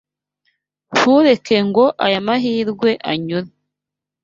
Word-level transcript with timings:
Ntureke 0.95 1.55
ngo 1.67 1.85
aya 2.05 2.19
mahirwe 2.27 2.89
anyure. 3.11 3.49